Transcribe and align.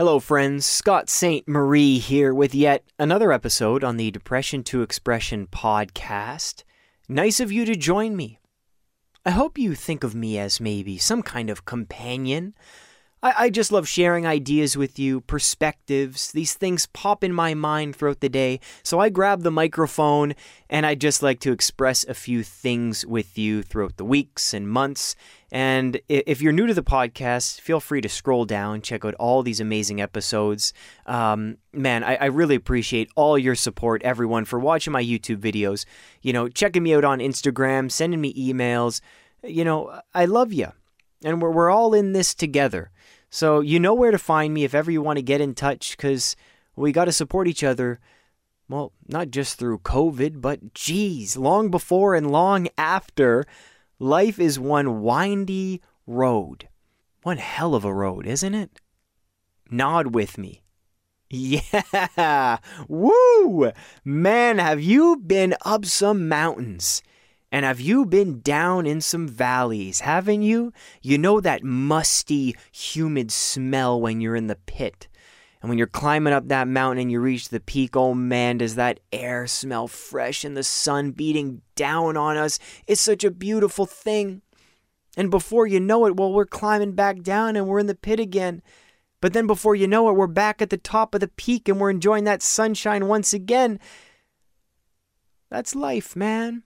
Hello, 0.00 0.18
friends. 0.18 0.64
Scott 0.64 1.10
St. 1.10 1.46
Marie 1.46 1.98
here 1.98 2.32
with 2.32 2.54
yet 2.54 2.84
another 2.98 3.32
episode 3.32 3.84
on 3.84 3.98
the 3.98 4.10
Depression 4.10 4.64
to 4.64 4.80
Expression 4.80 5.46
podcast. 5.46 6.64
Nice 7.06 7.38
of 7.38 7.52
you 7.52 7.66
to 7.66 7.76
join 7.76 8.16
me. 8.16 8.38
I 9.26 9.32
hope 9.32 9.58
you 9.58 9.74
think 9.74 10.02
of 10.02 10.14
me 10.14 10.38
as 10.38 10.58
maybe 10.58 10.96
some 10.96 11.22
kind 11.22 11.50
of 11.50 11.66
companion 11.66 12.54
I, 13.22 13.34
I 13.36 13.50
just 13.50 13.70
love 13.70 13.86
sharing 13.86 14.26
ideas 14.26 14.76
with 14.76 14.98
you, 14.98 15.20
perspectives. 15.20 16.32
These 16.32 16.54
things 16.54 16.86
pop 16.86 17.22
in 17.22 17.32
my 17.32 17.54
mind 17.54 17.96
throughout 17.96 18.20
the 18.20 18.28
day. 18.28 18.60
So 18.82 18.98
I 18.98 19.10
grab 19.10 19.42
the 19.42 19.50
microphone 19.50 20.34
and 20.68 20.86
I 20.86 20.94
just 20.94 21.22
like 21.22 21.40
to 21.40 21.52
express 21.52 22.04
a 22.04 22.14
few 22.14 22.42
things 22.42 23.04
with 23.04 23.36
you 23.36 23.62
throughout 23.62 23.96
the 23.96 24.04
weeks 24.04 24.54
and 24.54 24.68
months. 24.68 25.16
And 25.52 26.00
if 26.08 26.40
you're 26.40 26.52
new 26.52 26.66
to 26.66 26.74
the 26.74 26.82
podcast, 26.82 27.60
feel 27.60 27.80
free 27.80 28.00
to 28.00 28.08
scroll 28.08 28.44
down, 28.44 28.82
check 28.82 29.04
out 29.04 29.14
all 29.14 29.42
these 29.42 29.60
amazing 29.60 30.00
episodes. 30.00 30.72
Um, 31.06 31.58
man, 31.72 32.04
I, 32.04 32.14
I, 32.16 32.24
really 32.26 32.54
appreciate 32.54 33.10
all 33.16 33.36
your 33.36 33.56
support, 33.56 34.00
everyone, 34.04 34.44
for 34.44 34.60
watching 34.60 34.92
my 34.92 35.02
YouTube 35.02 35.38
videos. 35.38 35.84
You 36.22 36.32
know, 36.32 36.48
checking 36.48 36.84
me 36.84 36.94
out 36.94 37.04
on 37.04 37.18
Instagram, 37.18 37.90
sending 37.90 38.20
me 38.20 38.32
emails. 38.34 39.00
You 39.42 39.64
know, 39.64 40.00
I 40.14 40.26
love 40.26 40.52
you. 40.52 40.68
And 41.24 41.42
we're, 41.42 41.50
we're 41.50 41.70
all 41.70 41.94
in 41.94 42.12
this 42.12 42.32
together. 42.32 42.92
So 43.30 43.60
you 43.60 43.78
know 43.78 43.94
where 43.94 44.10
to 44.10 44.18
find 44.18 44.52
me 44.52 44.64
if 44.64 44.74
ever 44.74 44.90
you 44.90 45.00
want 45.00 45.16
to 45.18 45.22
get 45.22 45.40
in 45.40 45.54
touch 45.54 45.96
because 45.96 46.34
we 46.74 46.90
got 46.90 47.04
to 47.04 47.12
support 47.12 47.46
each 47.46 47.62
other. 47.62 48.00
Well, 48.68 48.92
not 49.08 49.30
just 49.30 49.58
through 49.58 49.78
COVID, 49.78 50.40
but 50.40 50.74
geez, 50.74 51.36
long 51.36 51.70
before 51.70 52.14
and 52.14 52.30
long 52.30 52.68
after, 52.76 53.44
life 53.98 54.38
is 54.38 54.58
one 54.58 55.02
windy 55.02 55.80
road. 56.06 56.68
One 57.22 57.38
hell 57.38 57.74
of 57.74 57.84
a 57.84 57.94
road, 57.94 58.26
isn't 58.26 58.54
it? 58.54 58.80
Nod 59.70 60.14
with 60.14 60.36
me. 60.36 60.62
Yeah! 61.32 62.58
Woo! 62.88 63.70
Man, 64.04 64.58
have 64.58 64.80
you 64.80 65.16
been 65.16 65.54
up 65.64 65.84
some 65.84 66.28
mountains? 66.28 67.02
And 67.52 67.64
have 67.64 67.80
you 67.80 68.06
been 68.06 68.40
down 68.40 68.86
in 68.86 69.00
some 69.00 69.26
valleys, 69.26 70.00
haven't 70.00 70.42
you? 70.42 70.72
You 71.02 71.18
know 71.18 71.40
that 71.40 71.64
musty, 71.64 72.54
humid 72.70 73.32
smell 73.32 74.00
when 74.00 74.20
you're 74.20 74.36
in 74.36 74.46
the 74.46 74.56
pit. 74.56 75.08
And 75.60 75.68
when 75.68 75.76
you're 75.76 75.88
climbing 75.88 76.32
up 76.32 76.48
that 76.48 76.68
mountain 76.68 77.02
and 77.02 77.12
you 77.12 77.20
reach 77.20 77.48
the 77.48 77.60
peak, 77.60 77.96
oh 77.96 78.14
man, 78.14 78.58
does 78.58 78.76
that 78.76 79.00
air 79.12 79.46
smell 79.46 79.88
fresh 79.88 80.44
and 80.44 80.56
the 80.56 80.62
sun 80.62 81.10
beating 81.10 81.60
down 81.74 82.16
on 82.16 82.36
us? 82.36 82.58
It's 82.86 83.00
such 83.00 83.24
a 83.24 83.30
beautiful 83.30 83.84
thing. 83.84 84.42
And 85.16 85.30
before 85.30 85.66
you 85.66 85.80
know 85.80 86.06
it, 86.06 86.16
well, 86.16 86.32
we're 86.32 86.46
climbing 86.46 86.92
back 86.92 87.20
down 87.20 87.56
and 87.56 87.66
we're 87.66 87.80
in 87.80 87.88
the 87.88 87.96
pit 87.96 88.20
again. 88.20 88.62
But 89.20 89.32
then 89.32 89.48
before 89.48 89.74
you 89.74 89.88
know 89.88 90.08
it, 90.08 90.12
we're 90.12 90.28
back 90.28 90.62
at 90.62 90.70
the 90.70 90.78
top 90.78 91.14
of 91.14 91.20
the 91.20 91.28
peak 91.28 91.68
and 91.68 91.80
we're 91.80 91.90
enjoying 91.90 92.24
that 92.24 92.42
sunshine 92.42 93.06
once 93.08 93.34
again. 93.34 93.80
That's 95.50 95.74
life, 95.74 96.14
man 96.14 96.62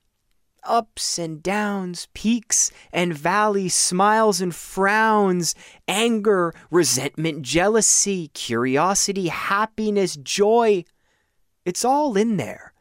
ups 0.66 1.18
and 1.18 1.42
downs, 1.42 2.08
peaks 2.14 2.70
and 2.92 3.14
valleys, 3.14 3.74
smiles 3.74 4.40
and 4.40 4.54
frowns, 4.54 5.54
anger, 5.88 6.52
resentment, 6.70 7.42
jealousy, 7.42 8.28
curiosity, 8.28 9.28
happiness, 9.28 10.16
joy. 10.16 10.84
It's 11.64 11.84
all 11.84 12.16
in 12.16 12.36
there. 12.36 12.72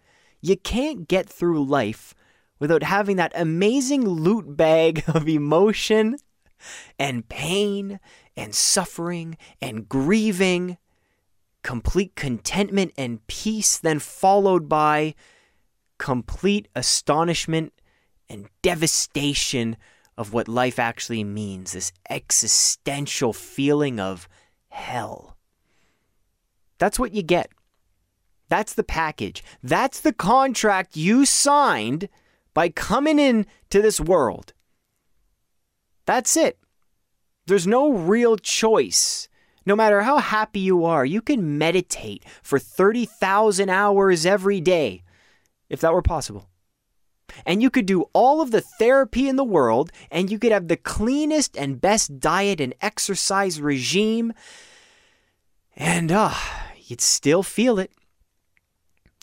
You 0.41 0.57
can't 0.57 1.07
get 1.07 1.29
through 1.29 1.65
life 1.65 2.13
without 2.59 2.83
having 2.83 3.17
that 3.17 3.31
amazing 3.35 4.07
loot 4.07 4.57
bag 4.57 5.03
of 5.07 5.27
emotion 5.27 6.17
and 6.97 7.27
pain 7.27 7.99
and 8.35 8.55
suffering 8.55 9.37
and 9.61 9.87
grieving, 9.87 10.77
complete 11.61 12.15
contentment 12.15 12.93
and 12.97 13.25
peace, 13.27 13.77
then 13.77 13.99
followed 13.99 14.67
by 14.67 15.15
complete 16.03 16.67
astonishment 16.75 17.71
and 18.27 18.49
devastation 18.61 19.77
of 20.17 20.33
what 20.33 20.49
life 20.49 20.77
actually 20.77 21.23
means 21.23 21.71
this 21.71 21.93
existential 22.09 23.31
feeling 23.31 24.01
of 24.01 24.27
hell. 24.67 25.37
That's 26.77 26.99
what 26.99 27.13
you 27.13 27.23
get. 27.23 27.51
That's 28.49 28.73
the 28.73 28.83
package. 28.83 29.45
That's 29.63 30.01
the 30.01 30.11
contract 30.11 30.97
you 30.97 31.25
signed 31.25 32.09
by 32.53 32.67
coming 32.67 33.17
in 33.17 33.45
to 33.69 33.81
this 33.81 34.01
world. 34.01 34.51
That's 36.05 36.35
it. 36.35 36.59
There's 37.45 37.65
no 37.65 37.93
real 37.93 38.35
choice. 38.35 39.29
No 39.65 39.73
matter 39.73 40.01
how 40.01 40.17
happy 40.17 40.59
you 40.59 40.83
are, 40.83 41.05
you 41.05 41.21
can 41.21 41.57
meditate 41.57 42.25
for 42.41 42.59
30,000 42.59 43.69
hours 43.69 44.25
every 44.25 44.59
day 44.59 45.01
if 45.73 45.81
that 45.81 45.91
were 45.91 46.03
possible. 46.03 46.47
And 47.47 47.63
you 47.63 47.71
could 47.71 47.87
do 47.87 48.03
all 48.13 48.41
of 48.41 48.51
the 48.51 48.61
therapy 48.61 49.27
in 49.27 49.37
the 49.37 49.43
world, 49.43 49.91
and 50.11 50.29
you 50.29 50.37
could 50.37 50.51
have 50.51 50.67
the 50.67 50.77
cleanest 50.77 51.57
and 51.57 51.81
best 51.81 52.19
diet 52.19 52.61
and 52.61 52.75
exercise 52.79 53.59
regime, 53.59 54.33
and 55.75 56.11
uh, 56.11 56.35
you'd 56.77 57.01
still 57.01 57.41
feel 57.41 57.79
it. 57.79 57.91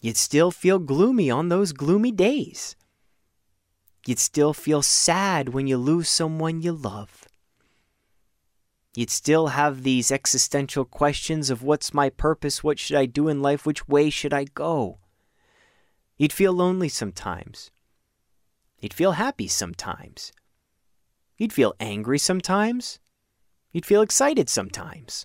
You'd 0.03 0.17
still 0.17 0.51
feel 0.51 0.81
gloomy 0.81 1.31
on 1.31 1.51
those 1.51 1.73
gloomy 1.73 2.11
days. 2.11 2.75
You'd 4.07 4.19
still 4.19 4.53
feel 4.53 4.83
sad 4.83 5.51
when 5.51 5.69
you 5.69 5.77
lose 5.77 6.09
someone 6.09 6.63
you 6.63 6.73
love. 6.73 7.29
You'd 8.97 9.11
still 9.11 9.49
have 9.49 9.85
these 9.85 10.11
existential 10.11 10.85
questions 10.85 11.49
of 11.49 11.63
what's 11.63 11.95
my 11.95 12.11
purpose? 12.11 12.65
What 12.65 12.81
should 12.81 12.97
I 12.97 13.07
do 13.07 13.29
in 13.29 13.41
life? 13.41 13.65
Which 13.65 13.87
way 13.87 14.11
should 14.11 14.35
I 14.35 14.47
go? 14.47 14.99
You'd 16.21 16.35
feel 16.35 16.53
lonely 16.53 16.91
sometimes. 16.91 17.71
You'd 18.79 18.93
feel 18.93 19.13
happy 19.13 19.49
sometimes. 19.49 20.33
You'd 21.39 21.51
feel 21.51 21.73
angry 21.81 22.19
sometimes. 22.19 22.99
You'd 23.73 23.87
feel 23.87 24.03
excited 24.03 24.51
sometimes. 24.51 25.25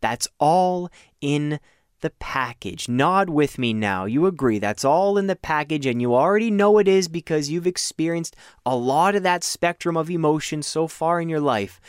That's 0.00 0.26
all 0.40 0.90
in 1.20 1.60
the 2.00 2.10
package. 2.18 2.88
Nod 2.88 3.30
with 3.30 3.58
me 3.58 3.72
now. 3.72 4.06
You 4.06 4.26
agree 4.26 4.58
that's 4.58 4.84
all 4.84 5.18
in 5.18 5.28
the 5.28 5.36
package, 5.36 5.86
and 5.86 6.02
you 6.02 6.16
already 6.16 6.50
know 6.50 6.78
it 6.78 6.88
is 6.88 7.06
because 7.06 7.48
you've 7.48 7.68
experienced 7.68 8.34
a 8.66 8.74
lot 8.74 9.14
of 9.14 9.22
that 9.22 9.44
spectrum 9.44 9.96
of 9.96 10.10
emotion 10.10 10.64
so 10.64 10.88
far 10.88 11.20
in 11.20 11.28
your 11.28 11.38
life. 11.38 11.80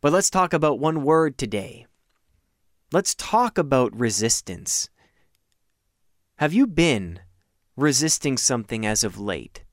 But 0.00 0.14
let's 0.14 0.30
talk 0.30 0.54
about 0.54 0.78
one 0.78 1.04
word 1.04 1.36
today. 1.36 1.84
Let's 2.90 3.14
talk 3.14 3.58
about 3.58 3.94
resistance. 3.94 4.88
Have 6.36 6.54
you 6.54 6.66
been 6.66 7.20
resisting 7.82 8.36
something 8.36 8.86
as 8.86 9.04
of 9.04 9.18
late. 9.18 9.64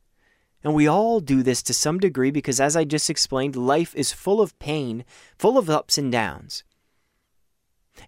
And 0.63 0.73
we 0.73 0.87
all 0.87 1.19
do 1.19 1.43
this 1.43 1.61
to 1.63 1.73
some 1.73 1.99
degree 1.99 2.31
because, 2.31 2.59
as 2.59 2.75
I 2.75 2.83
just 2.83 3.09
explained, 3.09 3.55
life 3.55 3.95
is 3.95 4.11
full 4.11 4.41
of 4.41 4.57
pain, 4.59 5.05
full 5.37 5.57
of 5.57 5.69
ups 5.69 5.97
and 5.97 6.11
downs. 6.11 6.63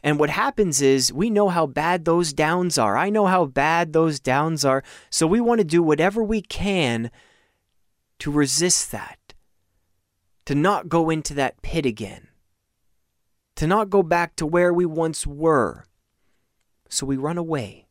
And 0.03 0.19
what 0.19 0.29
happens 0.29 0.81
is 0.81 1.13
we 1.13 1.29
know 1.29 1.49
how 1.49 1.65
bad 1.65 2.05
those 2.05 2.33
downs 2.33 2.77
are. 2.77 2.97
I 2.97 3.09
know 3.09 3.25
how 3.25 3.45
bad 3.45 3.93
those 3.93 4.19
downs 4.19 4.63
are. 4.63 4.83
So 5.09 5.25
we 5.25 5.41
want 5.41 5.59
to 5.59 5.65
do 5.65 5.81
whatever 5.81 6.23
we 6.23 6.41
can 6.41 7.11
to 8.19 8.31
resist 8.31 8.91
that, 8.91 9.33
to 10.45 10.55
not 10.55 10.89
go 10.89 11.09
into 11.09 11.33
that 11.35 11.61
pit 11.61 11.85
again, 11.85 12.27
to 13.55 13.67
not 13.67 13.89
go 13.89 14.03
back 14.03 14.35
to 14.37 14.45
where 14.45 14.73
we 14.73 14.85
once 14.85 15.25
were. 15.25 15.85
So 16.89 17.05
we 17.05 17.17
run 17.17 17.37
away. 17.37 17.88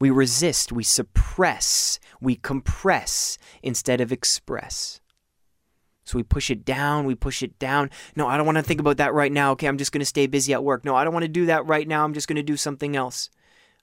We 0.00 0.08
resist, 0.08 0.72
we 0.72 0.82
suppress, 0.82 2.00
we 2.20 2.34
compress 2.34 3.36
instead 3.62 4.00
of 4.00 4.10
express. 4.10 5.00
So 6.04 6.16
we 6.16 6.22
push 6.22 6.50
it 6.50 6.64
down, 6.64 7.04
we 7.04 7.14
push 7.14 7.42
it 7.42 7.58
down. 7.58 7.90
No, 8.16 8.26
I 8.26 8.36
don't 8.36 8.46
want 8.46 8.56
to 8.56 8.64
think 8.64 8.80
about 8.80 8.96
that 8.96 9.12
right 9.12 9.30
now. 9.30 9.52
Okay, 9.52 9.68
I'm 9.68 9.78
just 9.78 9.92
going 9.92 10.00
to 10.00 10.06
stay 10.06 10.26
busy 10.26 10.54
at 10.54 10.64
work. 10.64 10.84
No, 10.84 10.96
I 10.96 11.04
don't 11.04 11.12
want 11.12 11.24
to 11.24 11.28
do 11.28 11.46
that 11.46 11.66
right 11.66 11.86
now. 11.86 12.02
I'm 12.02 12.14
just 12.14 12.26
going 12.26 12.36
to 12.36 12.42
do 12.42 12.56
something 12.56 12.96
else. 12.96 13.28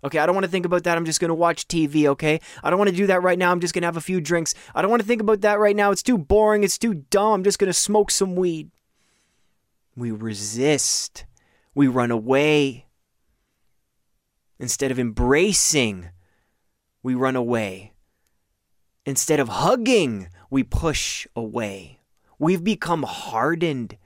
Okay, 0.04 0.20
I 0.20 0.26
don't 0.26 0.36
want 0.36 0.44
to 0.46 0.52
think 0.52 0.66
about 0.66 0.84
that. 0.84 0.98
I'm 0.98 1.06
just 1.06 1.20
going 1.20 1.30
to 1.30 1.36
watch 1.36 1.68
TV, 1.68 2.06
okay? 2.08 2.40
I 2.64 2.70
don't 2.70 2.80
want 2.80 2.90
to 2.90 2.96
do 2.96 3.08
that 3.08 3.24
right 3.24 3.38
now. 3.38 3.52
I'm 3.52 3.60
just 3.60 3.74
going 3.74 3.84
to 3.84 3.88
have 3.88 3.98
a 3.98 4.02
few 4.02 4.20
drinks. 4.20 4.54
I 4.76 4.82
don't 4.82 4.92
want 4.92 5.02
to 5.02 5.08
think 5.08 5.22
about 5.22 5.42
that 5.42 5.60
right 5.60 5.76
now. 5.76 5.92
It's 5.92 6.04
too 6.04 6.18
boring. 6.18 6.64
It's 6.64 6.78
too 6.78 7.06
dumb. 7.10 7.34
I'm 7.34 7.44
just 7.44 7.60
going 7.60 7.70
to 7.70 7.74
smoke 7.74 8.12
some 8.12 8.36
weed. 8.36 8.72
We 9.96 10.12
resist. 10.12 11.26
We 11.74 11.88
run 11.88 12.12
away. 12.12 12.87
Instead 14.60 14.92
of 14.92 15.00
embracing, 15.00 16.10
we 17.04 17.14
run 17.14 17.36
away. 17.36 17.94
Instead 19.06 19.40
of 19.40 19.50
hugging, 19.50 20.30
we 20.50 20.64
push 20.64 21.28
away. 21.36 22.00
We've 22.40 22.64
become 22.64 23.04
hardened. 23.04 23.98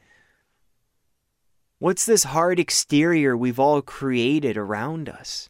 What's 1.80 2.06
this 2.06 2.26
hard 2.26 2.60
exterior 2.60 3.36
we've 3.36 3.60
all 3.60 3.82
created 3.82 4.58
around 4.58 5.10
us? 5.10 5.50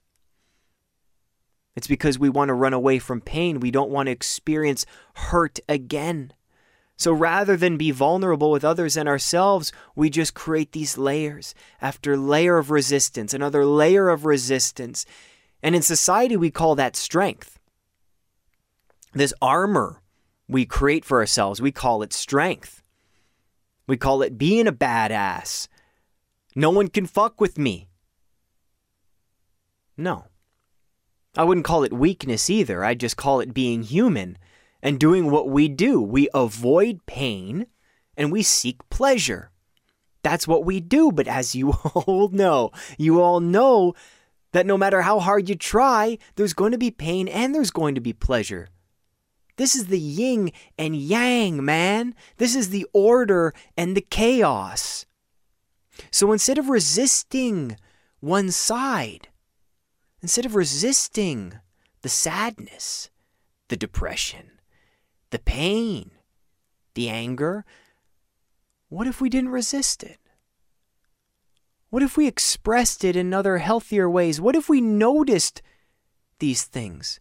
It's 1.75 1.87
because 1.87 2.19
we 2.19 2.29
want 2.29 2.49
to 2.49 2.53
run 2.53 2.73
away 2.73 2.99
from 2.99 3.21
pain. 3.21 3.59
We 3.59 3.71
don't 3.71 3.91
want 3.91 4.07
to 4.07 4.11
experience 4.11 4.85
hurt 5.15 5.59
again. 5.67 6.33
So 7.01 7.11
rather 7.11 7.57
than 7.57 7.77
be 7.77 7.89
vulnerable 7.89 8.51
with 8.51 8.63
others 8.63 8.95
and 8.95 9.09
ourselves, 9.09 9.71
we 9.95 10.11
just 10.11 10.35
create 10.35 10.71
these 10.71 10.99
layers 10.99 11.55
after 11.81 12.15
layer 12.15 12.59
of 12.59 12.69
resistance, 12.69 13.33
another 13.33 13.65
layer 13.65 14.09
of 14.09 14.23
resistance. 14.23 15.07
And 15.63 15.75
in 15.75 15.81
society, 15.81 16.37
we 16.37 16.51
call 16.51 16.75
that 16.75 16.95
strength. 16.95 17.57
This 19.13 19.33
armor 19.41 20.03
we 20.47 20.63
create 20.63 21.03
for 21.03 21.17
ourselves, 21.17 21.59
we 21.59 21.71
call 21.71 22.03
it 22.03 22.13
strength. 22.13 22.83
We 23.87 23.97
call 23.97 24.21
it 24.21 24.37
being 24.37 24.67
a 24.67 24.71
badass. 24.71 25.67
No 26.55 26.69
one 26.69 26.87
can 26.87 27.07
fuck 27.07 27.41
with 27.41 27.57
me. 27.57 27.89
No. 29.97 30.25
I 31.35 31.45
wouldn't 31.45 31.65
call 31.65 31.83
it 31.83 31.93
weakness 31.93 32.47
either. 32.47 32.83
I'd 32.83 32.99
just 32.99 33.17
call 33.17 33.39
it 33.39 33.55
being 33.55 33.81
human 33.81 34.37
and 34.81 34.99
doing 34.99 35.29
what 35.29 35.49
we 35.49 35.67
do. 35.67 36.01
We 36.01 36.27
avoid 36.33 37.05
pain 37.05 37.67
and 38.17 38.31
we 38.31 38.43
seek 38.43 38.77
pleasure. 38.89 39.51
That's 40.23 40.47
what 40.47 40.65
we 40.65 40.79
do. 40.79 41.11
But 41.11 41.27
as 41.27 41.55
you 41.55 41.71
all 41.93 42.29
know, 42.29 42.71
you 42.97 43.21
all 43.21 43.39
know 43.39 43.93
that 44.51 44.65
no 44.65 44.77
matter 44.77 45.01
how 45.01 45.19
hard 45.19 45.49
you 45.49 45.55
try, 45.55 46.17
there's 46.35 46.53
going 46.53 46.71
to 46.71 46.77
be 46.77 46.91
pain 46.91 47.27
and 47.27 47.55
there's 47.55 47.71
going 47.71 47.95
to 47.95 48.01
be 48.01 48.13
pleasure. 48.13 48.67
This 49.57 49.75
is 49.75 49.87
the 49.87 49.99
yin 49.99 50.51
and 50.77 50.95
yang, 50.95 51.63
man. 51.63 52.15
This 52.37 52.55
is 52.55 52.69
the 52.69 52.85
order 52.93 53.53
and 53.77 53.95
the 53.95 54.01
chaos. 54.01 55.05
So 56.09 56.31
instead 56.31 56.57
of 56.57 56.69
resisting 56.69 57.77
one 58.19 58.51
side, 58.51 59.29
instead 60.21 60.45
of 60.45 60.55
resisting 60.55 61.53
the 62.01 62.09
sadness, 62.09 63.09
the 63.67 63.77
depression, 63.77 64.51
the 65.31 65.39
pain, 65.39 66.11
the 66.93 67.09
anger, 67.09 67.65
what 68.89 69.07
if 69.07 69.19
we 69.19 69.29
didn't 69.29 69.49
resist 69.49 70.03
it? 70.03 70.19
What 71.89 72.03
if 72.03 72.15
we 72.15 72.27
expressed 72.27 73.03
it 73.03 73.15
in 73.15 73.33
other 73.33 73.57
healthier 73.57 74.09
ways? 74.09 74.39
What 74.39 74.55
if 74.55 74.69
we 74.69 74.79
noticed 74.79 75.61
these 76.39 76.63
things? 76.63 77.19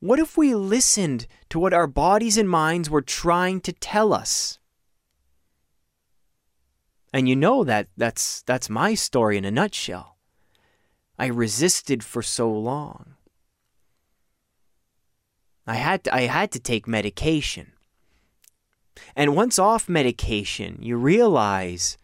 What 0.00 0.18
if 0.18 0.36
we 0.36 0.54
listened 0.54 1.26
to 1.50 1.58
what 1.58 1.72
our 1.72 1.86
bodies 1.86 2.36
and 2.36 2.48
minds 2.48 2.90
were 2.90 3.02
trying 3.02 3.60
to 3.62 3.72
tell 3.72 4.12
us? 4.12 4.58
And 7.12 7.28
you 7.28 7.34
know 7.34 7.64
that 7.64 7.88
that's 7.96 8.42
that's 8.42 8.68
my 8.68 8.94
story 8.94 9.38
in 9.38 9.44
a 9.44 9.50
nutshell. 9.50 10.16
I 11.18 11.26
resisted 11.26 12.04
for 12.04 12.22
so 12.22 12.50
long. 12.50 13.15
I 15.66 15.76
had 15.76 16.04
to, 16.04 16.14
I 16.14 16.22
had 16.22 16.52
to 16.52 16.60
take 16.60 16.86
medication. 16.86 17.72
And 19.14 19.34
once 19.34 19.58
off 19.58 19.88
medication, 19.88 20.78
you 20.80 20.96
realize 20.96 21.98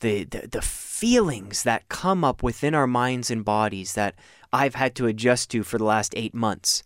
the, 0.00 0.24
the, 0.24 0.48
the 0.48 0.62
feelings 0.62 1.62
that 1.62 1.88
come 1.88 2.24
up 2.24 2.42
within 2.42 2.74
our 2.74 2.86
minds 2.86 3.30
and 3.30 3.44
bodies 3.44 3.94
that 3.94 4.14
I've 4.52 4.74
had 4.74 4.94
to 4.96 5.06
adjust 5.06 5.50
to 5.50 5.62
for 5.62 5.78
the 5.78 5.84
last 5.84 6.14
eight 6.16 6.34
months. 6.34 6.84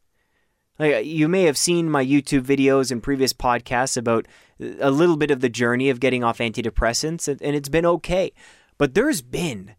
Like, 0.79 0.95
uh, 0.95 0.99
you 0.99 1.29
may 1.29 1.43
have 1.43 1.59
seen 1.59 1.91
my 1.91 2.05
YouTube 2.05 2.43
videos 2.43 2.91
and 2.91 3.03
previous 3.03 3.33
podcasts 3.33 3.97
about 3.97 4.27
uh, 4.61 4.67
a 4.81 4.91
little 4.91 5.17
bit 5.17 5.31
of 5.31 5.41
the 5.41 5.49
journey 5.49 5.91
of 5.91 6.01
getting 6.01 6.23
off 6.23 6.39
antidepressants, 6.39 7.27
and, 7.29 7.43
and 7.43 7.57
it's 7.57 7.69
been 7.69 7.87
okay. 7.87 8.33
But 8.79 8.95
there's 8.95 9.23
been 9.23 9.75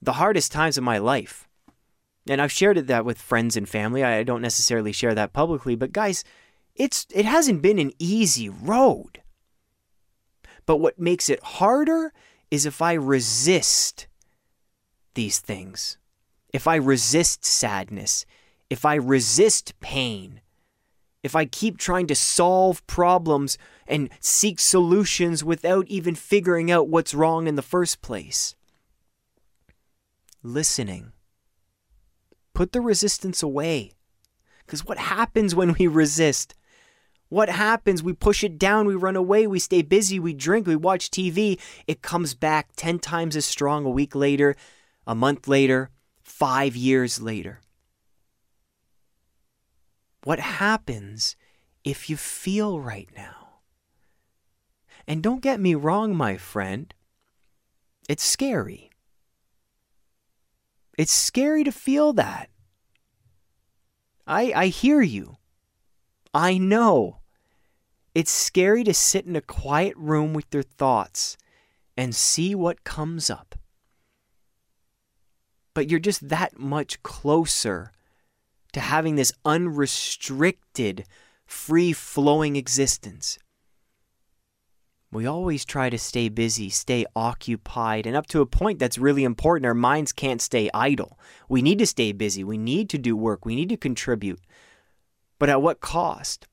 the 0.00 0.14
hardest 0.14 0.50
times 0.50 0.78
of 0.78 0.84
my 0.84 0.96
life. 0.96 1.46
And 2.28 2.40
I've 2.40 2.52
shared 2.52 2.76
that 2.86 3.04
with 3.04 3.20
friends 3.20 3.56
and 3.56 3.68
family. 3.68 4.04
I 4.04 4.22
don't 4.22 4.42
necessarily 4.42 4.92
share 4.92 5.14
that 5.14 5.32
publicly, 5.32 5.74
but 5.74 5.92
guys, 5.92 6.22
it's 6.74 7.06
it 7.12 7.24
hasn't 7.24 7.62
been 7.62 7.78
an 7.78 7.92
easy 7.98 8.48
road. 8.48 9.22
But 10.66 10.76
what 10.76 10.98
makes 10.98 11.28
it 11.28 11.42
harder 11.42 12.12
is 12.50 12.66
if 12.66 12.82
I 12.82 12.92
resist 12.92 14.06
these 15.14 15.38
things. 15.38 15.98
If 16.52 16.66
I 16.66 16.76
resist 16.76 17.44
sadness, 17.44 18.26
if 18.68 18.84
I 18.84 18.94
resist 18.94 19.78
pain, 19.80 20.40
if 21.22 21.36
I 21.36 21.44
keep 21.44 21.76
trying 21.76 22.06
to 22.08 22.14
solve 22.14 22.86
problems 22.86 23.58
and 23.86 24.08
seek 24.20 24.58
solutions 24.58 25.44
without 25.44 25.86
even 25.88 26.14
figuring 26.14 26.70
out 26.70 26.88
what's 26.88 27.14
wrong 27.14 27.46
in 27.46 27.56
the 27.56 27.62
first 27.62 28.00
place. 28.00 28.54
Listening. 30.42 31.12
Put 32.54 32.72
the 32.72 32.80
resistance 32.80 33.42
away. 33.42 33.92
Because 34.64 34.84
what 34.84 34.98
happens 34.98 35.54
when 35.54 35.74
we 35.78 35.86
resist? 35.86 36.54
What 37.28 37.48
happens? 37.48 38.02
We 38.02 38.12
push 38.12 38.42
it 38.42 38.58
down, 38.58 38.86
we 38.86 38.94
run 38.96 39.16
away, 39.16 39.46
we 39.46 39.60
stay 39.60 39.82
busy, 39.82 40.18
we 40.18 40.34
drink, 40.34 40.66
we 40.66 40.74
watch 40.74 41.10
TV. 41.10 41.60
It 41.86 42.02
comes 42.02 42.34
back 42.34 42.70
10 42.76 42.98
times 42.98 43.36
as 43.36 43.44
strong 43.44 43.84
a 43.84 43.90
week 43.90 44.14
later, 44.16 44.56
a 45.06 45.14
month 45.14 45.46
later, 45.46 45.90
five 46.22 46.74
years 46.74 47.22
later. 47.22 47.60
What 50.24 50.40
happens 50.40 51.36
if 51.84 52.10
you 52.10 52.16
feel 52.16 52.80
right 52.80 53.08
now? 53.16 53.60
And 55.06 55.22
don't 55.22 55.42
get 55.42 55.60
me 55.60 55.74
wrong, 55.74 56.14
my 56.14 56.36
friend, 56.36 56.92
it's 58.08 58.24
scary. 58.24 58.89
It's 61.00 61.12
scary 61.12 61.64
to 61.64 61.72
feel 61.72 62.12
that. 62.12 62.50
I, 64.26 64.52
I 64.54 64.66
hear 64.66 65.00
you. 65.00 65.38
I 66.34 66.58
know. 66.58 67.20
It's 68.14 68.30
scary 68.30 68.84
to 68.84 68.92
sit 68.92 69.24
in 69.24 69.34
a 69.34 69.40
quiet 69.40 69.96
room 69.96 70.34
with 70.34 70.44
your 70.52 70.62
thoughts 70.62 71.38
and 71.96 72.14
see 72.14 72.54
what 72.54 72.84
comes 72.84 73.30
up. 73.30 73.54
But 75.72 75.88
you're 75.88 76.00
just 76.00 76.28
that 76.28 76.58
much 76.58 77.02
closer 77.02 77.92
to 78.74 78.80
having 78.80 79.16
this 79.16 79.32
unrestricted, 79.42 81.06
free 81.46 81.94
flowing 81.94 82.56
existence. 82.56 83.38
We 85.12 85.26
always 85.26 85.64
try 85.64 85.90
to 85.90 85.98
stay 85.98 86.28
busy, 86.28 86.70
stay 86.70 87.04
occupied, 87.16 88.06
and 88.06 88.14
up 88.14 88.26
to 88.28 88.40
a 88.40 88.46
point 88.46 88.78
that's 88.78 88.96
really 88.96 89.24
important, 89.24 89.66
our 89.66 89.74
minds 89.74 90.12
can't 90.12 90.40
stay 90.40 90.70
idle. 90.72 91.18
We 91.48 91.62
need 91.62 91.80
to 91.80 91.86
stay 91.86 92.12
busy, 92.12 92.44
we 92.44 92.56
need 92.56 92.88
to 92.90 92.98
do 92.98 93.16
work, 93.16 93.44
we 93.44 93.56
need 93.56 93.70
to 93.70 93.76
contribute. 93.76 94.40
But 95.40 95.48
at 95.48 95.62
what 95.62 95.80
cost? 95.80 96.46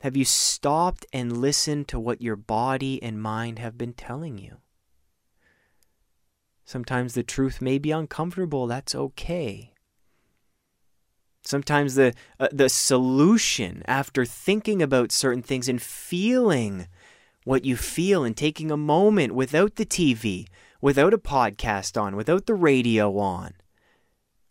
Have 0.00 0.16
you 0.16 0.24
stopped 0.24 1.06
and 1.12 1.36
listened 1.36 1.86
to 1.88 2.00
what 2.00 2.20
your 2.20 2.36
body 2.36 3.00
and 3.00 3.22
mind 3.22 3.60
have 3.60 3.78
been 3.78 3.92
telling 3.92 4.36
you? 4.36 4.56
Sometimes 6.64 7.14
the 7.14 7.22
truth 7.22 7.62
may 7.62 7.78
be 7.78 7.92
uncomfortable, 7.92 8.66
that's 8.66 8.94
okay. 8.94 9.72
Sometimes 11.46 11.94
the 11.94 12.12
uh, 12.40 12.48
the 12.50 12.68
solution 12.68 13.82
after 13.86 14.24
thinking 14.24 14.82
about 14.82 15.12
certain 15.12 15.42
things 15.42 15.68
and 15.68 15.80
feeling 15.80 16.88
what 17.44 17.64
you 17.64 17.76
feel 17.76 18.24
and 18.24 18.36
taking 18.36 18.72
a 18.72 18.76
moment 18.76 19.32
without 19.32 19.76
the 19.76 19.86
TV, 19.86 20.48
without 20.80 21.14
a 21.14 21.18
podcast 21.18 22.00
on, 22.00 22.16
without 22.16 22.46
the 22.46 22.54
radio 22.54 23.16
on, 23.18 23.54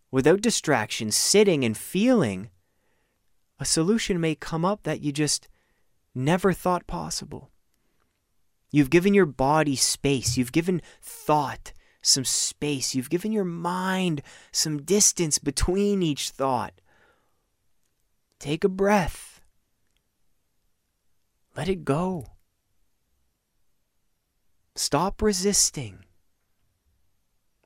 without 0.09 0.39
distractions, 0.39 1.15
sitting 1.15 1.65
and 1.65 1.77
feeling 1.77 2.49
a 3.59 3.65
solution 3.65 4.21
may 4.21 4.33
come 4.33 4.63
up 4.63 4.83
that 4.83 5.01
you 5.01 5.11
just 5.11 5.49
never 6.13 6.53
thought 6.53 6.87
possible. 6.87 7.51
You've 8.71 8.89
given 8.89 9.13
your 9.13 9.25
body 9.25 9.75
space, 9.75 10.37
you've 10.37 10.53
given 10.53 10.81
thought 11.01 11.73
some 12.01 12.23
space, 12.23 12.95
you've 12.95 13.09
given 13.09 13.33
your 13.33 13.43
mind 13.43 14.21
some 14.53 14.81
distance 14.81 15.39
between 15.39 16.01
each 16.01 16.29
thought. 16.29 16.79
Take 18.39 18.63
a 18.63 18.69
breath. 18.69 19.41
Let 21.55 21.69
it 21.69 21.85
go. 21.85 22.27
Stop 24.75 25.21
resisting. 25.21 25.99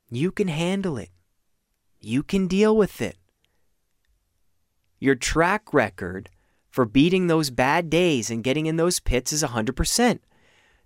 You 0.10 0.32
can 0.32 0.48
handle 0.48 0.98
it. 0.98 1.10
You 2.00 2.24
can 2.24 2.48
deal 2.48 2.76
with 2.76 3.02
it 3.02 3.18
your 5.00 5.16
track 5.16 5.74
record 5.74 6.30
for 6.70 6.86
beating 6.86 7.28
those 7.28 7.50
bad 7.50 7.90
days 7.90 8.30
and 8.30 8.44
getting 8.44 8.66
in 8.66 8.76
those 8.76 9.00
pits 9.00 9.34
is 9.34 9.44
100%. 9.44 10.20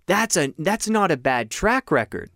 That's 0.06 0.36
a 0.36 0.52
that's 0.58 0.88
not 0.88 1.10
a 1.10 1.16
bad 1.16 1.50
track 1.50 1.90
record. 1.90 2.30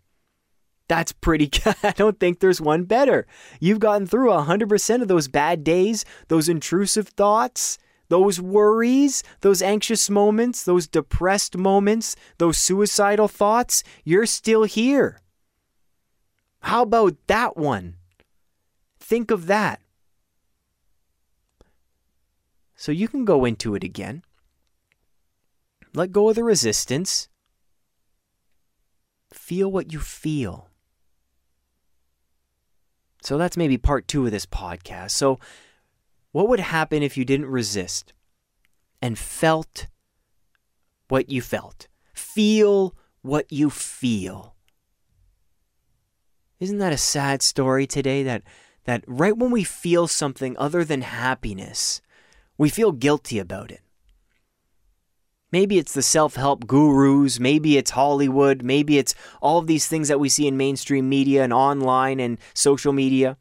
That's 0.88 1.12
pretty 1.12 1.46
good. 1.64 1.76
I 1.82 1.92
don't 1.92 2.18
think 2.18 2.40
there's 2.40 2.60
one 2.60 2.84
better. 2.84 3.26
You've 3.60 3.80
gotten 3.80 4.06
through 4.06 4.30
100% 4.30 5.02
of 5.02 5.08
those 5.08 5.28
bad 5.28 5.62
days, 5.62 6.04
those 6.28 6.48
intrusive 6.48 7.08
thoughts, 7.08 7.78
those 8.08 8.40
worries, 8.40 9.22
those 9.42 9.60
anxious 9.60 10.08
moments, 10.08 10.64
those 10.64 10.86
depressed 10.86 11.56
moments, 11.56 12.16
those 12.38 12.56
suicidal 12.56 13.28
thoughts. 13.28 13.84
You're 14.02 14.26
still 14.26 14.64
here. 14.64 15.20
How 16.60 16.82
about 16.82 17.16
that 17.26 17.56
one? 17.56 17.96
Think 18.98 19.30
of 19.30 19.46
that. 19.46 19.80
So 22.74 22.92
you 22.92 23.08
can 23.08 23.24
go 23.24 23.44
into 23.44 23.74
it 23.74 23.84
again. 23.84 24.22
Let 25.94 26.12
go 26.12 26.28
of 26.28 26.36
the 26.36 26.44
resistance. 26.44 27.28
Feel 29.32 29.70
what 29.70 29.92
you 29.92 29.98
feel. 29.98 30.67
So 33.28 33.36
that's 33.36 33.58
maybe 33.58 33.76
part 33.76 34.08
two 34.08 34.24
of 34.24 34.32
this 34.32 34.46
podcast. 34.46 35.10
So, 35.10 35.38
what 36.32 36.48
would 36.48 36.60
happen 36.60 37.02
if 37.02 37.18
you 37.18 37.26
didn't 37.26 37.44
resist 37.44 38.14
and 39.02 39.18
felt 39.18 39.86
what 41.08 41.28
you 41.28 41.42
felt? 41.42 41.88
Feel 42.14 42.96
what 43.20 43.52
you 43.52 43.68
feel. 43.68 44.54
Isn't 46.58 46.78
that 46.78 46.94
a 46.94 46.96
sad 46.96 47.42
story 47.42 47.86
today 47.86 48.22
that 48.22 48.44
that 48.84 49.04
right 49.06 49.36
when 49.36 49.50
we 49.50 49.62
feel 49.62 50.08
something 50.08 50.56
other 50.56 50.82
than 50.82 51.02
happiness, 51.02 52.00
we 52.56 52.70
feel 52.70 52.92
guilty 52.92 53.38
about 53.38 53.70
it? 53.70 53.82
Maybe 55.50 55.78
it's 55.78 55.94
the 55.94 56.02
self 56.02 56.36
help 56.36 56.66
gurus, 56.66 57.40
maybe 57.40 57.78
it's 57.78 57.92
Hollywood, 57.92 58.62
maybe 58.62 58.98
it's 58.98 59.14
all 59.40 59.58
of 59.58 59.66
these 59.66 59.88
things 59.88 60.08
that 60.08 60.20
we 60.20 60.28
see 60.28 60.46
in 60.46 60.56
mainstream 60.56 61.08
media 61.08 61.42
and 61.42 61.52
online 61.52 62.20
and 62.20 62.38
social 62.54 62.92
media. 62.92 63.38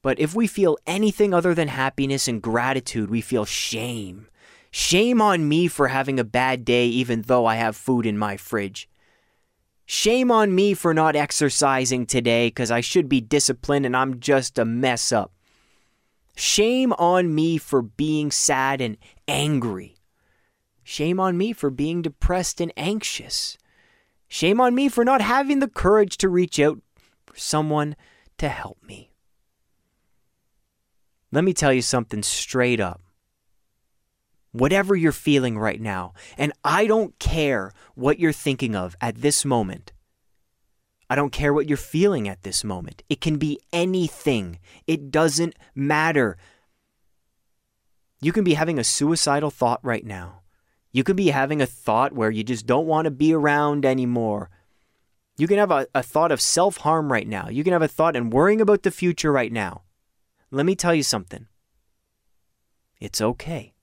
But 0.00 0.18
if 0.18 0.34
we 0.34 0.46
feel 0.46 0.78
anything 0.86 1.32
other 1.32 1.54
than 1.54 1.68
happiness 1.68 2.28
and 2.28 2.42
gratitude, 2.42 3.10
we 3.10 3.20
feel 3.20 3.44
shame. 3.44 4.28
Shame 4.70 5.20
on 5.20 5.48
me 5.48 5.68
for 5.68 5.88
having 5.88 6.18
a 6.18 6.24
bad 6.24 6.64
day 6.64 6.86
even 6.86 7.22
though 7.22 7.46
I 7.46 7.56
have 7.56 7.76
food 7.76 8.06
in 8.06 8.18
my 8.18 8.36
fridge. 8.36 8.88
Shame 9.86 10.30
on 10.30 10.54
me 10.54 10.72
for 10.72 10.94
not 10.94 11.14
exercising 11.14 12.06
today 12.06 12.48
because 12.48 12.70
I 12.70 12.80
should 12.80 13.08
be 13.08 13.20
disciplined 13.20 13.84
and 13.84 13.96
I'm 13.96 14.20
just 14.20 14.58
a 14.58 14.64
mess 14.64 15.12
up. 15.12 15.32
Shame 16.34 16.92
on 16.94 17.34
me 17.34 17.58
for 17.58 17.82
being 17.82 18.30
sad 18.30 18.80
and 18.80 18.96
angry. 19.28 19.96
Shame 20.84 21.18
on 21.18 21.38
me 21.38 21.54
for 21.54 21.70
being 21.70 22.02
depressed 22.02 22.60
and 22.60 22.72
anxious. 22.76 23.56
Shame 24.28 24.60
on 24.60 24.74
me 24.74 24.88
for 24.88 25.04
not 25.04 25.22
having 25.22 25.60
the 25.60 25.68
courage 25.68 26.18
to 26.18 26.28
reach 26.28 26.60
out 26.60 26.78
for 27.26 27.36
someone 27.36 27.96
to 28.38 28.48
help 28.48 28.78
me. 28.82 29.10
Let 31.32 31.42
me 31.42 31.54
tell 31.54 31.72
you 31.72 31.82
something 31.82 32.22
straight 32.22 32.78
up. 32.78 33.00
Whatever 34.52 34.94
you're 34.94 35.10
feeling 35.10 35.58
right 35.58 35.80
now, 35.80 36.12
and 36.38 36.52
I 36.62 36.86
don't 36.86 37.18
care 37.18 37.72
what 37.96 38.20
you're 38.20 38.32
thinking 38.32 38.76
of 38.76 38.94
at 39.00 39.16
this 39.16 39.44
moment. 39.44 39.92
I 41.10 41.16
don't 41.16 41.32
care 41.32 41.52
what 41.52 41.66
you're 41.66 41.76
feeling 41.76 42.28
at 42.28 42.42
this 42.42 42.62
moment. 42.62 43.02
It 43.08 43.20
can 43.20 43.36
be 43.36 43.58
anything. 43.72 44.60
It 44.86 45.10
doesn't 45.10 45.56
matter. 45.74 46.36
You 48.20 48.32
can 48.32 48.44
be 48.44 48.54
having 48.54 48.78
a 48.78 48.84
suicidal 48.84 49.50
thought 49.50 49.80
right 49.82 50.04
now. 50.04 50.43
You 50.94 51.02
could 51.02 51.16
be 51.16 51.28
having 51.30 51.60
a 51.60 51.66
thought 51.66 52.12
where 52.12 52.30
you 52.30 52.44
just 52.44 52.66
don't 52.66 52.86
want 52.86 53.06
to 53.06 53.10
be 53.10 53.34
around 53.34 53.84
anymore. 53.84 54.48
You 55.36 55.48
can 55.48 55.58
have 55.58 55.72
a, 55.72 55.88
a 55.92 56.04
thought 56.04 56.30
of 56.30 56.40
self 56.40 56.76
harm 56.76 57.10
right 57.10 57.26
now. 57.26 57.48
You 57.48 57.64
can 57.64 57.72
have 57.72 57.82
a 57.82 57.88
thought 57.88 58.14
and 58.14 58.32
worrying 58.32 58.60
about 58.60 58.84
the 58.84 58.92
future 58.92 59.32
right 59.32 59.50
now. 59.50 59.82
Let 60.52 60.64
me 60.64 60.76
tell 60.76 60.94
you 60.94 61.02
something. 61.02 61.48
It's 63.00 63.20
okay. 63.20 63.74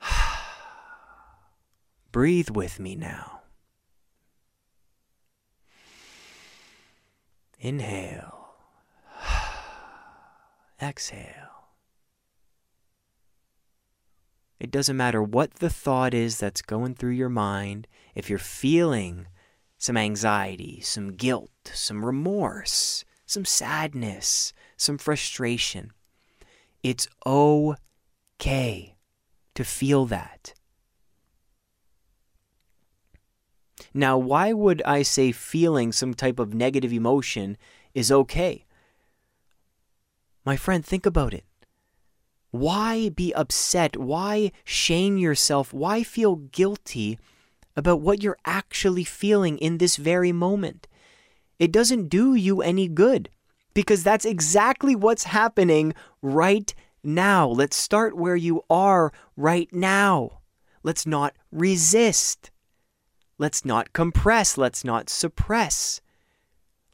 Breathe 2.12 2.50
with 2.50 2.78
me 2.78 2.94
now. 2.94 3.40
Inhale. 7.58 8.37
Exhale. 10.80 11.48
It 14.60 14.70
doesn't 14.70 14.96
matter 14.96 15.22
what 15.22 15.54
the 15.54 15.70
thought 15.70 16.14
is 16.14 16.38
that's 16.38 16.62
going 16.62 16.94
through 16.94 17.12
your 17.12 17.28
mind. 17.28 17.86
If 18.14 18.28
you're 18.28 18.38
feeling 18.38 19.26
some 19.76 19.96
anxiety, 19.96 20.80
some 20.80 21.12
guilt, 21.12 21.50
some 21.72 22.04
remorse, 22.04 23.04
some 23.24 23.44
sadness, 23.44 24.52
some 24.76 24.98
frustration, 24.98 25.92
it's 26.82 27.08
okay 27.24 28.96
to 29.54 29.64
feel 29.64 30.06
that. 30.06 30.54
Now, 33.94 34.18
why 34.18 34.52
would 34.52 34.82
I 34.82 35.02
say 35.02 35.32
feeling 35.32 35.92
some 35.92 36.14
type 36.14 36.38
of 36.38 36.54
negative 36.54 36.92
emotion 36.92 37.56
is 37.94 38.10
okay? 38.10 38.64
My 40.48 40.56
friend, 40.56 40.82
think 40.82 41.04
about 41.04 41.34
it. 41.34 41.44
Why 42.52 43.10
be 43.10 43.34
upset? 43.34 43.98
Why 43.98 44.50
shame 44.64 45.18
yourself? 45.18 45.74
Why 45.74 46.02
feel 46.02 46.36
guilty 46.36 47.18
about 47.76 48.00
what 48.00 48.22
you're 48.22 48.38
actually 48.46 49.04
feeling 49.04 49.58
in 49.58 49.76
this 49.76 49.96
very 49.96 50.32
moment? 50.32 50.88
It 51.58 51.70
doesn't 51.70 52.08
do 52.08 52.34
you 52.34 52.62
any 52.62 52.88
good 52.88 53.28
because 53.74 54.02
that's 54.02 54.24
exactly 54.24 54.96
what's 54.96 55.24
happening 55.24 55.92
right 56.22 56.74
now. 57.04 57.46
Let's 57.46 57.76
start 57.76 58.16
where 58.16 58.34
you 58.34 58.62
are 58.70 59.12
right 59.36 59.70
now. 59.70 60.38
Let's 60.82 61.06
not 61.06 61.34
resist. 61.52 62.50
Let's 63.36 63.66
not 63.66 63.92
compress. 63.92 64.56
Let's 64.56 64.82
not 64.82 65.10
suppress. 65.10 66.00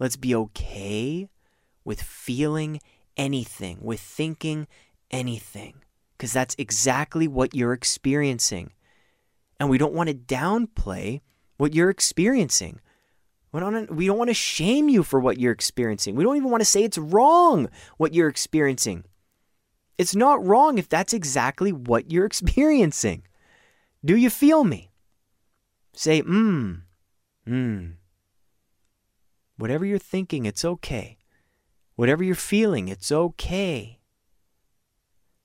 Let's 0.00 0.16
be 0.16 0.34
okay 0.34 1.28
with 1.84 2.02
feeling 2.02 2.80
anything, 3.16 3.78
with 3.80 4.00
thinking 4.00 4.66
anything 5.10 5.84
because 6.16 6.32
that's 6.32 6.54
exactly 6.58 7.28
what 7.28 7.54
you're 7.54 7.72
experiencing. 7.72 8.72
And 9.58 9.68
we 9.68 9.78
don't 9.78 9.94
want 9.94 10.08
to 10.08 10.14
downplay 10.14 11.20
what 11.56 11.74
you're 11.74 11.90
experiencing. 11.90 12.80
We 13.52 13.60
don't, 13.60 14.18
want 14.18 14.30
to 14.30 14.34
shame 14.34 14.88
you 14.88 15.04
for 15.04 15.20
what 15.20 15.38
you're 15.38 15.52
experiencing. 15.52 16.16
We 16.16 16.24
don't 16.24 16.36
even 16.36 16.50
want 16.50 16.62
to 16.62 16.64
say 16.64 16.82
it's 16.82 16.98
wrong 16.98 17.68
what 17.98 18.12
you're 18.12 18.28
experiencing. 18.28 19.04
It's 19.96 20.16
not 20.16 20.44
wrong 20.44 20.76
if 20.76 20.88
that's 20.88 21.12
exactly 21.12 21.72
what 21.72 22.10
you're 22.10 22.26
experiencing. 22.32 23.22
Do 24.04 24.16
you 24.16 24.28
feel 24.28 24.64
me? 24.64 24.90
Say, 25.92 26.22
mmm, 26.22 26.82
mmm. 27.46 27.92
Whatever 29.56 29.84
you're 29.84 29.98
thinking, 29.98 30.46
it's 30.46 30.64
okay. 30.64 31.18
Whatever 31.96 32.24
you're 32.24 32.34
feeling, 32.34 32.88
it's 32.88 33.12
okay. 33.12 34.00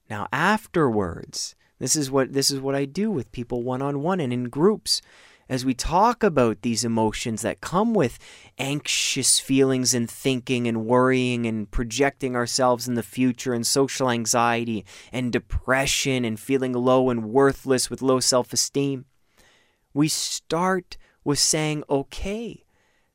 Now 0.10 0.27
afterwards, 0.32 1.56
this 1.77 1.96
is 1.96 2.10
what 2.10 2.34
this 2.34 2.50
is 2.50 2.60
what 2.60 2.75
I 2.75 2.86
do 2.86 3.12
with 3.12 3.32
people 3.32 3.63
one 3.63 3.82
on 3.82 4.01
one 4.01 4.20
and 4.20 4.34
in 4.34 4.46
groups 4.46 5.01
as 5.48 5.65
we 5.65 5.74
talk 5.74 6.24
about 6.24 6.62
these 6.62 6.86
emotions 6.86 7.41
that 7.41 7.60
come 7.60 7.94
with 7.94 8.20
anxious 8.60 9.39
feelings 9.39 9.96
and 9.96 10.10
thinking 10.10 10.68
and 10.68 10.86
worrying 10.86 11.48
and 11.48 11.70
projecting 11.72 12.36
ourselves 12.36 12.88
in 12.88 12.94
the 12.94 13.03
future 13.03 13.53
and 13.53 13.65
social 13.65 14.12
anxiety 14.12 14.86
and 15.12 15.32
depression 15.32 16.24
and 16.24 16.39
feeling 16.39 16.74
low 16.74 17.10
and 17.10 17.25
worthless 17.25 17.89
with 17.89 18.03
low 18.03 18.20
self-esteem. 18.20 19.06
We 19.94 20.08
start 20.08 20.98
with 21.24 21.39
saying, 21.39 21.84
"Okay, 21.89 22.63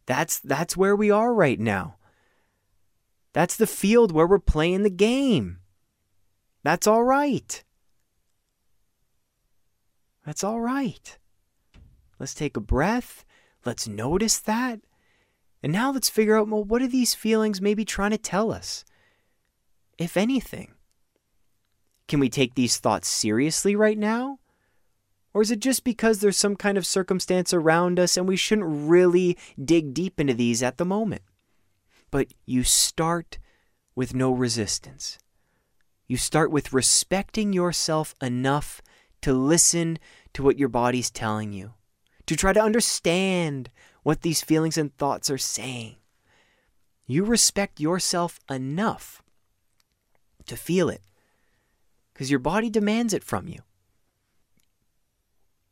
that's 0.06 0.40
that's 0.40 0.76
where 0.76 0.96
we 0.96 1.10
are 1.10 1.32
right 1.32 1.60
now. 1.60 1.96
That's 3.34 3.56
the 3.56 3.66
field 3.66 4.12
where 4.12 4.26
we're 4.26 4.38
playing 4.38 4.82
the 4.82 4.90
game." 4.90 5.58
That's 6.62 6.86
all 6.86 7.04
right. 7.04 7.62
That's 10.24 10.42
all 10.42 10.60
right. 10.60 11.18
Let's 12.18 12.34
take 12.34 12.56
a 12.56 12.60
breath. 12.60 13.24
Let's 13.66 13.86
notice 13.86 14.38
that. 14.38 14.80
And 15.62 15.72
now 15.72 15.92
let's 15.92 16.08
figure 16.08 16.38
out 16.38 16.48
well, 16.48 16.64
what 16.64 16.82
are 16.82 16.88
these 16.88 17.14
feelings 17.14 17.60
maybe 17.60 17.84
trying 17.84 18.12
to 18.12 18.18
tell 18.18 18.50
us? 18.50 18.84
If 19.98 20.16
anything. 20.16 20.72
Can 22.08 22.20
we 22.20 22.28
take 22.28 22.54
these 22.54 22.78
thoughts 22.78 23.08
seriously 23.08 23.76
right 23.76 23.98
now? 23.98 24.38
Or 25.32 25.42
is 25.42 25.50
it 25.50 25.60
just 25.60 25.84
because 25.84 26.20
there's 26.20 26.36
some 26.36 26.56
kind 26.56 26.78
of 26.78 26.86
circumstance 26.86 27.52
around 27.52 27.98
us 27.98 28.16
and 28.16 28.28
we 28.28 28.36
shouldn't 28.36 28.88
really 28.88 29.36
dig 29.62 29.92
deep 29.92 30.20
into 30.20 30.34
these 30.34 30.62
at 30.62 30.78
the 30.78 30.84
moment? 30.84 31.22
But 32.14 32.32
you 32.46 32.62
start 32.62 33.38
with 33.96 34.14
no 34.14 34.30
resistance. 34.30 35.18
You 36.06 36.16
start 36.16 36.52
with 36.52 36.72
respecting 36.72 37.52
yourself 37.52 38.14
enough 38.22 38.80
to 39.22 39.32
listen 39.32 39.98
to 40.34 40.44
what 40.44 40.56
your 40.56 40.68
body's 40.68 41.10
telling 41.10 41.52
you, 41.52 41.72
to 42.26 42.36
try 42.36 42.52
to 42.52 42.62
understand 42.62 43.68
what 44.04 44.20
these 44.20 44.42
feelings 44.42 44.78
and 44.78 44.96
thoughts 44.96 45.28
are 45.28 45.38
saying. 45.38 45.96
You 47.04 47.24
respect 47.24 47.80
yourself 47.80 48.38
enough 48.48 49.20
to 50.46 50.56
feel 50.56 50.88
it 50.88 51.02
because 52.12 52.30
your 52.30 52.38
body 52.38 52.70
demands 52.70 53.12
it 53.12 53.24
from 53.24 53.48
you. 53.48 53.62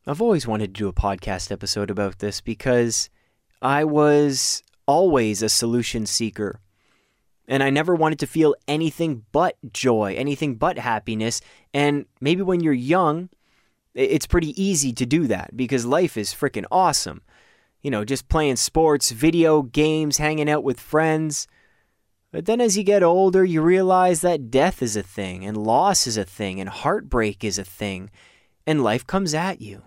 I've 0.05 0.21
always 0.21 0.45
wanted 0.45 0.75
to 0.75 0.79
do 0.81 0.89
a 0.89 0.93
podcast 0.93 1.53
episode 1.53 1.89
about 1.89 2.19
this 2.19 2.41
because 2.41 3.09
I 3.61 3.85
was 3.85 4.61
always 4.87 5.41
a 5.41 5.49
solution 5.49 6.05
seeker 6.05 6.59
And 7.47 7.61
I 7.61 7.69
never 7.69 7.93
wanted 7.93 8.19
to 8.19 8.27
feel 8.27 8.55
anything 8.67 9.25
but 9.31 9.57
joy, 9.73 10.15
anything 10.17 10.55
but 10.55 10.77
happiness. 10.79 11.41
And 11.73 12.05
maybe 12.21 12.41
when 12.41 12.61
you're 12.61 12.73
young, 12.73 13.29
it's 13.93 14.25
pretty 14.25 14.59
easy 14.61 14.93
to 14.93 15.05
do 15.05 15.27
that 15.27 15.55
because 15.55 15.85
life 15.85 16.17
is 16.17 16.33
freaking 16.33 16.65
awesome. 16.71 17.21
You 17.81 17.91
know, 17.91 18.05
just 18.05 18.29
playing 18.29 18.55
sports, 18.55 19.11
video 19.11 19.61
games, 19.61 20.17
hanging 20.17 20.49
out 20.49 20.63
with 20.63 20.79
friends. 20.79 21.47
But 22.31 22.45
then 22.45 22.61
as 22.61 22.77
you 22.77 22.83
get 22.83 23.03
older, 23.03 23.43
you 23.43 23.61
realize 23.61 24.21
that 24.21 24.49
death 24.49 24.81
is 24.81 24.95
a 24.95 25.03
thing, 25.03 25.45
and 25.45 25.57
loss 25.57 26.07
is 26.07 26.17
a 26.17 26.23
thing, 26.23 26.59
and 26.59 26.69
heartbreak 26.69 27.43
is 27.43 27.59
a 27.59 27.63
thing, 27.63 28.09
and 28.65 28.83
life 28.83 29.05
comes 29.05 29.33
at 29.35 29.61
you. 29.61 29.83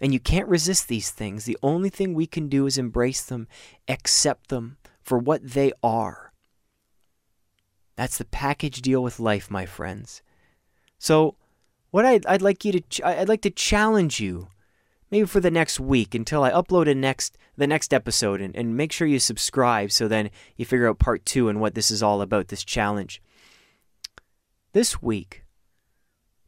And 0.00 0.12
you 0.12 0.20
can't 0.20 0.48
resist 0.48 0.88
these 0.88 1.10
things. 1.10 1.44
The 1.44 1.58
only 1.62 1.88
thing 1.88 2.12
we 2.12 2.26
can 2.26 2.48
do 2.48 2.66
is 2.66 2.76
embrace 2.76 3.22
them, 3.22 3.48
accept 3.88 4.48
them 4.48 4.76
for 5.02 5.18
what 5.18 5.42
they 5.42 5.72
are. 5.82 6.32
That's 7.96 8.18
the 8.18 8.26
package 8.26 8.82
deal 8.82 9.02
with 9.02 9.18
life, 9.18 9.50
my 9.50 9.64
friends. 9.64 10.22
So, 10.98 11.36
what 11.90 12.04
I'd, 12.04 12.26
I'd 12.26 12.42
like 12.42 12.64
you 12.64 12.72
to 12.72 12.80
ch- 12.80 13.02
I'd 13.02 13.28
like 13.28 13.40
to 13.42 13.50
challenge 13.50 14.20
you 14.20 14.48
maybe 15.10 15.26
for 15.26 15.40
the 15.40 15.50
next 15.50 15.80
week 15.80 16.14
until 16.14 16.42
I 16.42 16.50
upload 16.50 16.90
a 16.90 16.94
next 16.94 17.38
the 17.56 17.66
next 17.66 17.94
episode 17.94 18.40
and, 18.40 18.54
and 18.54 18.76
make 18.76 18.92
sure 18.92 19.06
you 19.06 19.18
subscribe 19.18 19.90
so 19.90 20.08
then 20.08 20.30
you 20.56 20.66
figure 20.66 20.88
out 20.88 20.98
part 20.98 21.24
two 21.24 21.48
and 21.48 21.58
what 21.58 21.74
this 21.74 21.90
is 21.90 22.02
all 22.02 22.20
about, 22.20 22.48
this 22.48 22.64
challenge. 22.64 23.22
This 24.72 25.00
week, 25.00 25.44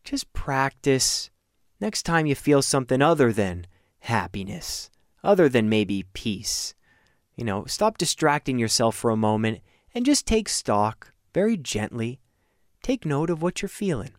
just 0.04 0.30
practice 0.34 1.30
next 1.80 2.02
time 2.02 2.26
you 2.26 2.34
feel 2.34 2.62
something 2.62 3.02
other 3.02 3.32
than 3.32 3.66
happiness, 4.00 4.90
other 5.22 5.48
than 5.48 5.68
maybe 5.68 6.04
peace. 6.12 6.74
You 7.36 7.44
know, 7.44 7.64
stop 7.66 7.98
distracting 7.98 8.58
yourself 8.58 8.96
for 8.96 9.10
a 9.10 9.16
moment 9.16 9.60
and 9.94 10.04
just 10.04 10.26
take 10.26 10.48
stock 10.48 11.12
very 11.32 11.56
gently. 11.56 12.20
Take 12.82 13.04
note 13.04 13.30
of 13.30 13.42
what 13.42 13.62
you're 13.62 13.68
feeling. 13.68 14.10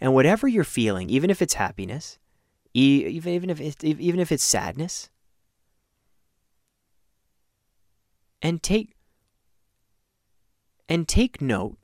And 0.00 0.14
whatever 0.14 0.46
you're 0.46 0.64
feeling, 0.64 1.10
even 1.10 1.30
if 1.30 1.42
it's 1.42 1.54
happiness, 1.54 2.18
even 2.74 3.32
even 3.32 3.50
if 3.50 3.60
it's, 3.60 3.82
even 3.82 4.20
if 4.20 4.30
it's 4.30 4.44
sadness, 4.44 5.08
and 8.40 8.62
take 8.62 8.94
and 10.88 11.08
take 11.08 11.40
note 11.40 11.78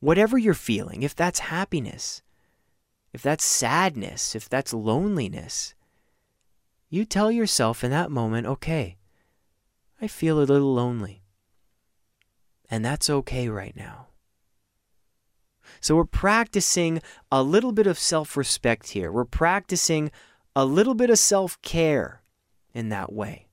whatever 0.00 0.38
you're 0.38 0.54
feeling, 0.54 1.02
if 1.02 1.14
that's 1.14 1.40
happiness, 1.40 2.22
if 3.12 3.22
that's 3.22 3.44
sadness, 3.44 4.34
if 4.34 4.48
that's 4.48 4.72
loneliness, 4.72 5.74
you 6.90 7.04
tell 7.04 7.30
yourself 7.30 7.84
in 7.84 7.90
that 7.90 8.10
moment, 8.10 8.46
okay, 8.46 8.96
I 10.00 10.06
feel 10.06 10.38
a 10.38 10.44
little 10.44 10.74
lonely. 10.74 11.22
And 12.70 12.84
that's 12.84 13.08
okay 13.10 13.48
right 13.48 13.74
now. 13.76 14.08
So 15.80 15.96
we're 15.96 16.04
practicing 16.04 17.00
a 17.30 17.42
little 17.42 17.72
bit 17.72 17.86
of 17.86 17.98
self 17.98 18.36
respect 18.36 18.90
here. 18.90 19.12
We're 19.12 19.24
practicing 19.24 20.10
a 20.56 20.64
little 20.64 20.94
bit 20.94 21.10
of 21.10 21.18
self 21.18 21.60
care 21.62 22.22
in 22.74 22.88
that 22.88 23.12
way. 23.12 23.48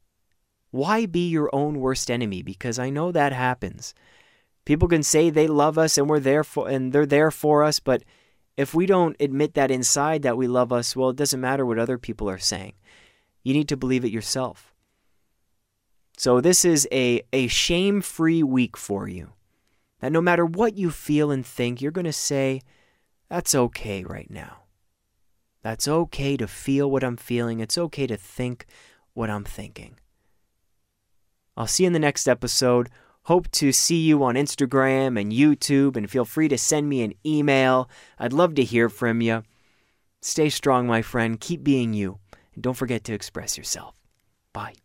Why 0.72 1.06
be 1.06 1.30
your 1.30 1.50
own 1.54 1.80
worst 1.80 2.12
enemy? 2.12 2.42
Because 2.42 2.80
I 2.80 2.90
know 2.90 3.12
that 3.12 3.32
happens. 3.32 3.94
People 4.66 4.88
can 4.88 5.04
say 5.04 5.30
they 5.30 5.48
love 5.48 5.78
us 5.78 5.98
and 5.98 6.10
we're 6.10 6.20
there 6.20 6.44
for 6.44 6.68
and 6.68 6.92
they're 6.92 7.06
there 7.06 7.32
for 7.32 7.64
us, 7.64 7.80
but 7.80 8.04
if 8.58 8.74
we 8.74 8.86
don't 8.86 9.16
admit 9.20 9.54
that 9.56 9.72
inside 9.72 10.22
that 10.22 10.38
we 10.38 10.48
love 10.48 10.72
us, 10.72 10.96
well, 10.96 11.10
it 11.10 11.16
doesn't 11.16 11.42
matter 11.42 11.66
what 11.66 11.80
other 11.80 11.98
people 11.98 12.30
are 12.30 12.38
saying. 12.38 12.74
You 13.44 13.54
need 13.54 13.68
to 13.70 13.78
believe 13.78 14.06
it 14.06 14.12
yourself. 14.12 14.74
So 16.18 16.40
this 16.40 16.64
is 16.64 16.88
a, 16.92 17.22
a 17.34 17.48
shame-free 17.48 18.44
week 18.44 18.78
for 18.78 19.08
you. 19.08 19.34
That 20.00 20.12
no 20.12 20.22
matter 20.22 20.46
what 20.46 20.78
you 20.78 20.90
feel 20.90 21.32
and 21.32 21.46
think, 21.46 21.82
you're 21.82 21.92
going 21.92 22.06
to 22.06 22.14
say, 22.14 22.62
that's 23.30 23.56
okay 23.56 24.04
right 24.04 24.30
now. 24.30 24.64
That's 25.62 25.88
okay 25.88 26.38
to 26.38 26.48
feel 26.48 26.90
what 26.90 27.04
I'm 27.04 27.18
feeling. 27.18 27.60
It's 27.60 27.78
okay 27.78 28.08
to 28.08 28.18
think 28.18 28.66
what 29.14 29.30
I'm 29.30 29.44
thinking. 29.44 30.00
I'll 31.58 31.68
see 31.68 31.84
you 31.84 31.88
in 31.88 31.94
the 31.94 32.00
next 32.00 32.28
episode. 32.28 32.89
Hope 33.26 33.50
to 33.52 33.72
see 33.72 34.02
you 34.02 34.24
on 34.24 34.36
Instagram 34.36 35.20
and 35.20 35.32
YouTube, 35.32 35.98
and 35.98 36.10
feel 36.10 36.26
free 36.26 36.48
to 36.48 36.58
send 36.58 36.88
me 36.88 37.02
an 37.02 37.14
email. 37.26 37.90
I'd 38.20 38.34
love 38.34 38.56
to 38.56 38.64
hear 38.64 38.88
from 38.88 39.20
you. 39.22 39.44
Stay 40.22 40.50
strong, 40.50 40.88
my 40.88 41.02
friend. 41.02 41.40
Keep 41.40 41.64
being 41.64 41.94
you. 41.94 42.20
And 42.54 42.64
don't 42.64 42.78
forget 42.78 43.04
to 43.06 43.14
express 43.14 43.58
yourself. 43.58 43.96
Bye. 44.54 44.85